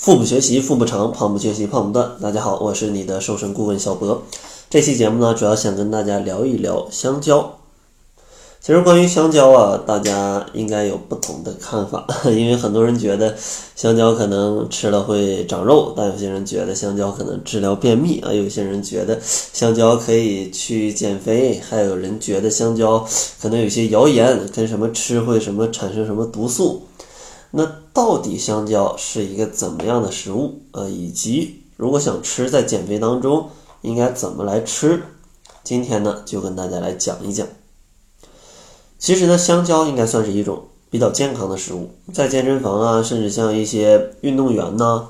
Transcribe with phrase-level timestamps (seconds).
[0.00, 2.12] 腹部学习腹部长，胖不学习胖不断。
[2.22, 4.22] 大家好，我是你的瘦身顾问小博。
[4.70, 7.58] 这期节目呢，主要想跟大家聊一聊香蕉。
[8.62, 13.36] 其实关于香蕉啊，大家应该有不同的看法， 因为很多人觉得
[13.76, 23.06] 香蕉可能吃了会长肉，但有些人觉得香蕉可能治疗便秘啊，有些人觉得香蕉可以去减肥，还有人觉得香蕉
[23.38, 26.80] 可能有些谣言跟什么吃会什么产生什么毒素。
[27.52, 30.62] 那到底香蕉是一个怎么样的食物？
[30.72, 33.48] 呃，以及如果想吃，在减肥当中
[33.82, 35.02] 应该怎么来吃？
[35.64, 37.46] 今天呢，就跟大家来讲一讲。
[38.98, 45.08] 其实呢，香蕉应该算是一种比较健康的食物，在健身房啊，甚至像一些运动员呢，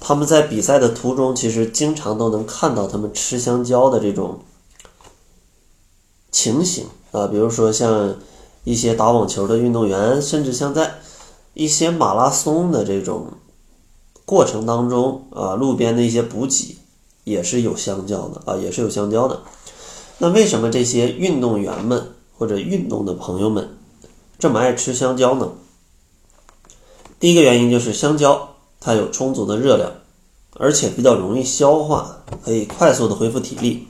[0.00, 4.40] 他们在比赛的途中，其实经常都能看到他们吃香蕉的这种
[6.30, 8.14] 情形啊，比如说像
[8.64, 10.94] 一些打网球的运动员，甚至像在
[11.54, 13.26] 一些马拉松的这种
[14.24, 16.78] 过程当中啊，路边的一些补给
[17.24, 19.40] 也是有香蕉的啊，也是有香蕉的。
[20.18, 23.76] 那为什么这些运动员们或者运动的朋友们
[24.38, 25.50] 这么爱吃香蕉呢？
[27.20, 29.92] 第一个原因就是香蕉它有充足的热量，
[30.54, 33.86] 而且比较容易消化，可以快速的恢复体力。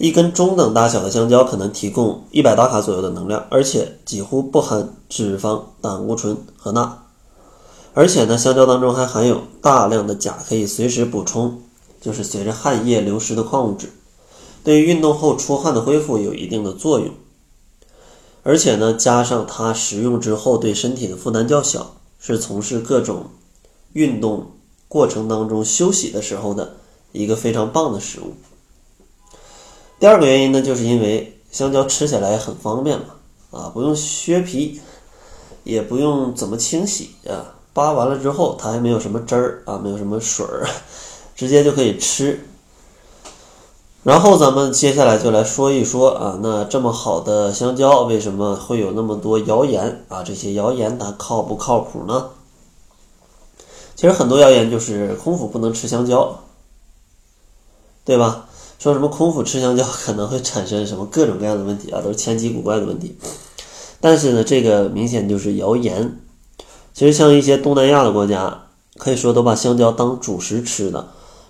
[0.00, 7.02] 一根中等大小的香蕉可能提供一百大卡左右的能量，而且几乎不含脂肪、胆固醇和钠。
[7.92, 11.60] 而且呢，香蕉当中还含有大量的钾，可以随时补充，
[12.00, 13.92] 就是随着汗液流失的矿物质，
[14.64, 17.10] 对于运动后出汗的恢复有一定的作用。
[18.42, 23.26] 而且呢，加上它食用之后对身体的负担较小，是从事各种
[23.92, 24.46] 运动
[24.88, 26.76] 过程当中休息的时候的
[27.12, 28.32] 一个非常棒的食物。
[30.00, 33.04] 第二个原因呢，就是因为香蕉吃起来很方便嘛，
[33.50, 34.80] 啊，不用削皮，
[35.62, 40.66] 也不用怎么清洗啊，扒完了之后它还没有什么汁儿啊，没有什么水儿，
[41.36, 42.46] 直接就可以吃。
[44.02, 50.22] 然后咱们接下来就来说一说啊，那这么好的香蕉为什么会有那么多谣言啊？
[50.22, 52.30] 这些谣言它靠不靠谱呢？
[53.94, 56.40] 其实很多谣言就是空腹不能吃香蕉，
[58.06, 58.46] 对吧？
[58.80, 63.14] 说什么空腹吃香蕉可能会产生什么各种各样的问题啊，都是千奇古怪的问题。
[64.00, 66.18] 但是呢，这个明显就是谣言。
[66.94, 71.06] 其实像一些东南亚的国家，可以说都把香蕉当主食吃的。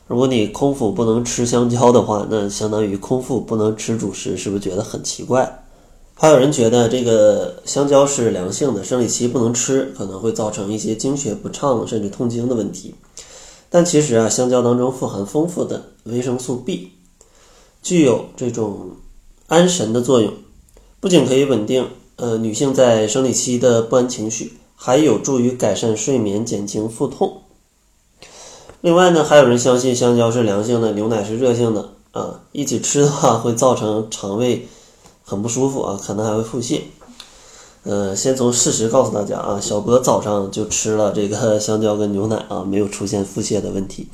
[0.08, 5.64] 如果你空腹不能吃香蕉的话，那相当于空腹不能吃主食，是不是觉得很奇怪？
[6.14, 12.92] 还有人觉得这个香蕉是凉性的，生理期不能吃，可能会造成一些经血不畅甚至痛经的问题。
[13.68, 16.90] 但其实啊，香蕉当中富含丰富的维生素 B。
[17.82, 18.90] 具有这种
[19.46, 20.32] 安神的作用，
[21.00, 27.42] 不仅可以稳定呃女性在生理期的不安情绪，还有助于改善睡眠、减轻腹痛。
[28.82, 34.68] 另外呢，还有人相信香蕉是凉性的，牛奶是热性的啊，一起吃的话会造成肠胃
[35.22, 36.80] 很不舒服啊，可能还会腹泻。
[37.82, 44.08] 呃，先从事实告诉大家啊，小博早上就吃了这个香蕉跟牛奶啊，没有出现腹泻的问题。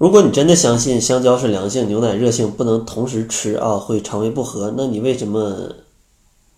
[0.00, 5.74] 如果你真的相信香蕉是凉性，牛奶热性，不能同时吃啊，会肠胃不和，那你为什么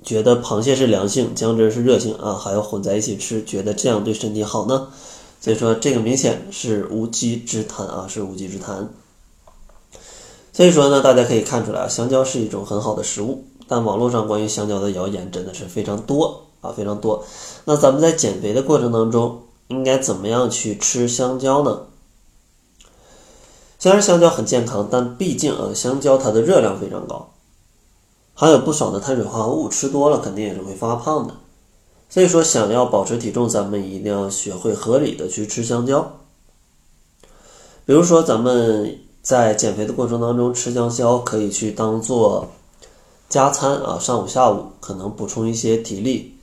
[0.04, 4.86] 觉得螃蟹是凉性，姜汁是热性啊，还要混在一起吃，觉得这样对身体好呢？
[5.40, 8.88] 所以说这个明显是无稽之谈啊，是无稽之谈。
[10.52, 17.24] 所以说呢，大家可以看出来啊，香蕉是一种很好的食物，但网络上关于香蕉的谣言真的是非常多啊，非常多。
[17.64, 21.80] 那咱们在减肥的过程当中，应该怎么样去吃香蕉呢？
[23.82, 27.32] 虽然香蕉很健康，但毕竟啊，香蕉它的热量非常高，
[28.32, 31.34] 含有不少的碳水化合物，吃多了肯定也是会发胖的。
[32.08, 36.12] 所以说，想要保持体重，咱们一定要学会合理的去吃香蕉。
[37.84, 42.46] 比如说，咱们在减肥的过程当中吃香蕉，可以去当做
[43.28, 46.36] 加餐啊，上午下午可能补充一些体力。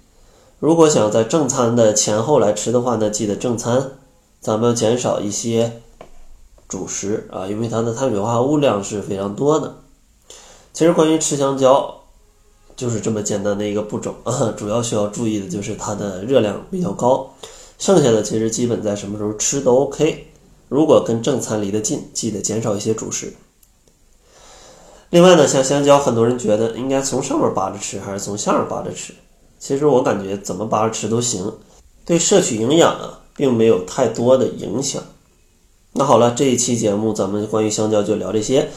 [0.60, 3.92] 如果想在正餐的前后来吃的话呢，记得正餐
[4.42, 5.82] 咱们减少一些。
[6.70, 9.76] 主食啊，因为它的碳水化合物量是非常多的。
[10.72, 12.02] 其实关于吃香蕉，
[12.78, 14.54] 就是这么简单的一个步骤啊。
[14.56, 17.34] 主要需要注意的就是它的热量比较高，
[17.80, 20.28] 剩下的其实基本在什么时候吃都 OK。
[20.68, 23.34] 如果跟正餐离得近，记得减少一些主食。
[25.10, 29.12] 另外呢，像香蕉，很多人觉得应该从上面扒着吃还是从下面扒着吃？
[29.58, 31.52] 其实我感觉怎么扒着吃都行，
[32.06, 35.02] 对摄取营养啊，并没有太多的影响。
[35.94, 38.70] 那好了，这一期节目咱们关于香蕉就聊这些。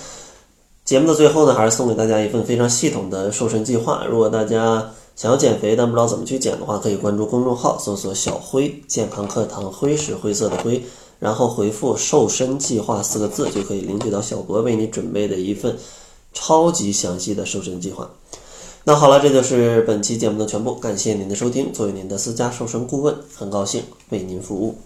[0.84, 4.04] 节目的最后呢，还是送给大家一份非常系统的瘦身计划。
[4.10, 10.82] 如果大家想要减肥但不知道怎么去减的话，可以关注公众号，搜索“小辉健康课堂”，辉是灰色的灰，
[11.20, 15.76] 然后回复“瘦身计划”四个字，就可以领取到小博为你准备的一份
[16.32, 18.10] 超级详细的瘦身计划。
[18.84, 21.72] 那好了，这就是本期节目的全部，感谢您的收听。
[21.72, 24.76] 作为您的私家瘦身顾问，很高兴为您服务。